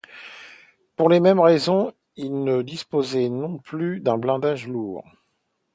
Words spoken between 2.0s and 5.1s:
il ne disposait pas non plus d'un blindage lourd.